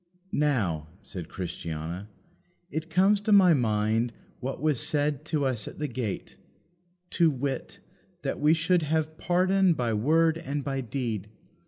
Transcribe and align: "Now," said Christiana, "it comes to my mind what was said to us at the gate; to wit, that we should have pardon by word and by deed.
"Now," 0.31 0.87
said 1.03 1.29
Christiana, 1.29 2.09
"it 2.71 2.89
comes 2.89 3.19
to 3.21 3.31
my 3.31 3.53
mind 3.53 4.11
what 4.39 4.59
was 4.59 4.79
said 4.79 5.23
to 5.25 5.45
us 5.45 5.67
at 5.67 5.77
the 5.77 5.87
gate; 5.87 6.37
to 7.11 7.29
wit, 7.29 7.79
that 8.23 8.39
we 8.39 8.55
should 8.55 8.81
have 8.81 9.19
pardon 9.19 9.75
by 9.75 9.93
word 9.93 10.39
and 10.39 10.63
by 10.63 10.81
deed. 10.81 11.27